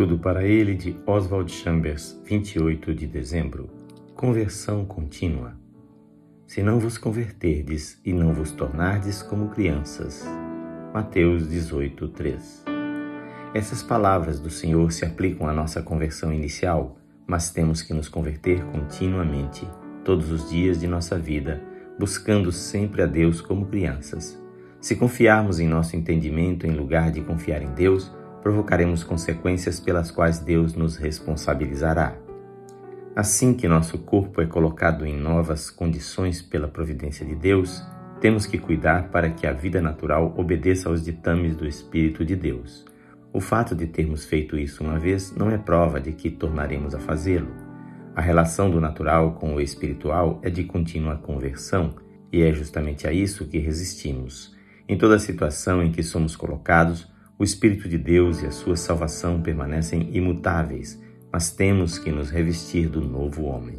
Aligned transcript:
Tudo 0.00 0.18
para 0.18 0.42
ele 0.46 0.74
de 0.74 0.96
Oswald 1.04 1.52
Chambers, 1.52 2.18
28 2.24 2.94
de 2.94 3.06
dezembro. 3.06 3.68
Conversão 4.14 4.82
contínua. 4.82 5.54
Se 6.46 6.62
não 6.62 6.80
vos 6.80 6.96
converterdes 6.96 8.00
e 8.02 8.10
não 8.10 8.32
vos 8.32 8.50
tornardes 8.50 9.22
como 9.22 9.50
crianças. 9.50 10.24
Mateus 10.94 11.46
18, 11.50 12.08
3. 12.08 12.64
Essas 13.52 13.82
palavras 13.82 14.40
do 14.40 14.48
Senhor 14.48 14.90
se 14.90 15.04
aplicam 15.04 15.46
à 15.46 15.52
nossa 15.52 15.82
conversão 15.82 16.32
inicial, 16.32 16.96
mas 17.26 17.50
temos 17.50 17.82
que 17.82 17.92
nos 17.92 18.08
converter 18.08 18.64
continuamente, 18.72 19.68
todos 20.02 20.30
os 20.30 20.48
dias 20.48 20.80
de 20.80 20.86
nossa 20.86 21.18
vida, 21.18 21.62
buscando 21.98 22.50
sempre 22.50 23.02
a 23.02 23.06
Deus 23.06 23.42
como 23.42 23.66
crianças. 23.66 24.42
Se 24.80 24.96
confiarmos 24.96 25.60
em 25.60 25.68
nosso 25.68 25.94
entendimento 25.94 26.66
em 26.66 26.70
lugar 26.70 27.12
de 27.12 27.20
confiar 27.20 27.60
em 27.60 27.74
Deus, 27.74 28.10
provocaremos 28.42 29.04
consequências 29.04 29.78
pelas 29.78 30.10
quais 30.10 30.38
Deus 30.38 30.74
nos 30.74 30.96
responsabilizará. 30.96 32.16
Assim 33.14 33.52
que 33.52 33.68
nosso 33.68 33.98
corpo 33.98 34.40
é 34.40 34.46
colocado 34.46 35.04
em 35.04 35.16
novas 35.16 35.68
condições 35.68 36.40
pela 36.40 36.68
providência 36.68 37.26
de 37.26 37.34
Deus, 37.34 37.84
temos 38.20 38.46
que 38.46 38.58
cuidar 38.58 39.08
para 39.08 39.30
que 39.30 39.46
a 39.46 39.52
vida 39.52 39.80
natural 39.80 40.34
obedeça 40.36 40.88
aos 40.88 41.04
ditames 41.04 41.56
do 41.56 41.66
Espírito 41.66 42.24
de 42.24 42.36
Deus. 42.36 42.84
O 43.32 43.40
fato 43.40 43.74
de 43.74 43.86
termos 43.86 44.24
feito 44.24 44.58
isso 44.58 44.84
uma 44.84 44.98
vez 44.98 45.34
não 45.34 45.50
é 45.50 45.56
prova 45.56 46.00
de 46.00 46.12
que 46.12 46.30
tornaremos 46.30 46.94
a 46.94 46.98
fazê-lo. 46.98 47.48
A 48.14 48.20
relação 48.20 48.70
do 48.70 48.80
natural 48.80 49.34
com 49.34 49.54
o 49.54 49.60
espiritual 49.60 50.40
é 50.42 50.50
de 50.50 50.64
contínua 50.64 51.16
conversão, 51.16 51.94
e 52.32 52.42
é 52.42 52.52
justamente 52.52 53.06
a 53.06 53.12
isso 53.12 53.46
que 53.46 53.58
resistimos. 53.58 54.54
Em 54.88 54.98
toda 54.98 55.18
situação 55.18 55.82
em 55.82 55.90
que 55.90 56.02
somos 56.02 56.36
colocados, 56.36 57.08
o 57.40 57.42
Espírito 57.42 57.88
de 57.88 57.96
Deus 57.96 58.42
e 58.42 58.46
a 58.46 58.50
sua 58.50 58.76
salvação 58.76 59.40
permanecem 59.40 60.10
imutáveis, 60.12 61.02
mas 61.32 61.50
temos 61.50 61.98
que 61.98 62.10
nos 62.10 62.28
revestir 62.28 62.86
do 62.86 63.00
novo 63.00 63.44
homem. 63.44 63.76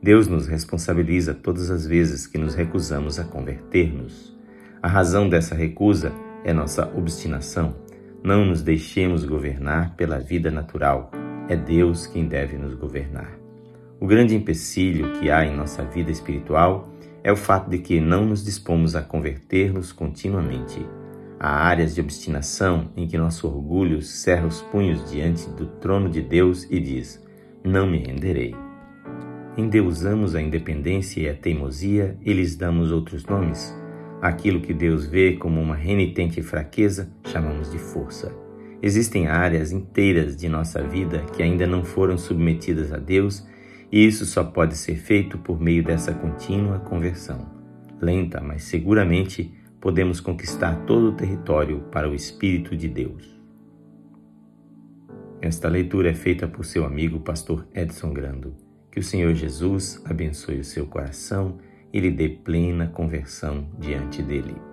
Deus 0.00 0.28
nos 0.28 0.46
responsabiliza 0.46 1.34
todas 1.34 1.72
as 1.72 1.84
vezes 1.84 2.28
que 2.28 2.38
nos 2.38 2.54
recusamos 2.54 3.18
a 3.18 3.24
converter-nos. 3.24 4.32
A 4.80 4.86
razão 4.86 5.28
dessa 5.28 5.56
recusa 5.56 6.12
é 6.44 6.52
nossa 6.52 6.88
obstinação. 6.96 7.74
Não 8.22 8.44
nos 8.44 8.62
deixemos 8.62 9.24
governar 9.24 9.96
pela 9.96 10.20
vida 10.20 10.48
natural. 10.48 11.10
É 11.48 11.56
Deus 11.56 12.06
quem 12.06 12.28
deve 12.28 12.56
nos 12.56 12.74
governar. 12.74 13.36
O 13.98 14.06
grande 14.06 14.36
empecilho 14.36 15.14
que 15.14 15.32
há 15.32 15.44
em 15.44 15.56
nossa 15.56 15.82
vida 15.82 16.12
espiritual 16.12 16.88
é 17.24 17.32
o 17.32 17.36
fato 17.36 17.68
de 17.68 17.78
que 17.78 18.00
não 18.00 18.24
nos 18.24 18.44
dispomos 18.44 18.94
a 18.94 19.02
converter-nos 19.02 19.90
continuamente 19.90 20.86
Há 21.42 21.68
áreas 21.68 21.94
de 21.94 22.02
obstinação 22.02 22.90
em 22.94 23.06
que 23.06 23.16
nosso 23.16 23.48
orgulho 23.48 24.02
cerra 24.02 24.46
os 24.46 24.60
punhos 24.60 25.10
diante 25.10 25.48
do 25.48 25.64
trono 25.64 26.10
de 26.10 26.20
Deus 26.20 26.66
e 26.70 26.78
diz: 26.78 27.18
Não 27.64 27.86
me 27.86 27.96
renderei. 27.96 28.54
Endeusamos 29.56 30.34
a 30.34 30.42
independência 30.42 31.22
e 31.22 31.28
a 31.30 31.34
teimosia 31.34 32.18
e 32.22 32.34
lhes 32.34 32.56
damos 32.56 32.92
outros 32.92 33.24
nomes. 33.24 33.74
Aquilo 34.20 34.60
que 34.60 34.74
Deus 34.74 35.06
vê 35.06 35.32
como 35.32 35.62
uma 35.62 35.74
renitente 35.74 36.42
fraqueza, 36.42 37.10
chamamos 37.24 37.72
de 37.72 37.78
força. 37.78 38.36
Existem 38.82 39.26
áreas 39.26 39.72
inteiras 39.72 40.36
de 40.36 40.46
nossa 40.46 40.82
vida 40.82 41.24
que 41.34 41.42
ainda 41.42 41.66
não 41.66 41.82
foram 41.82 42.18
submetidas 42.18 42.92
a 42.92 42.98
Deus, 42.98 43.48
e 43.90 44.06
isso 44.06 44.26
só 44.26 44.44
pode 44.44 44.76
ser 44.76 44.96
feito 44.96 45.38
por 45.38 45.58
meio 45.58 45.82
dessa 45.82 46.12
contínua 46.12 46.80
conversão. 46.80 47.48
Lenta, 47.98 48.42
mas 48.42 48.64
seguramente 48.64 49.58
podemos 49.80 50.20
conquistar 50.20 50.84
todo 50.84 51.08
o 51.08 51.12
território 51.12 51.80
para 51.90 52.08
o 52.08 52.14
Espírito 52.14 52.76
de 52.76 52.86
Deus. 52.86 53.40
Esta 55.40 55.68
leitura 55.68 56.10
é 56.10 56.14
feita 56.14 56.46
por 56.46 56.64
seu 56.64 56.84
amigo 56.84 57.20
pastor 57.20 57.66
Edson 57.74 58.12
Grando. 58.12 58.54
Que 58.92 59.00
o 59.00 59.02
Senhor 59.02 59.32
Jesus 59.34 60.02
abençoe 60.04 60.60
o 60.60 60.64
seu 60.64 60.86
coração 60.86 61.58
e 61.92 61.98
lhe 61.98 62.10
dê 62.10 62.28
plena 62.28 62.88
conversão 62.88 63.68
diante 63.78 64.22
dele. 64.22 64.69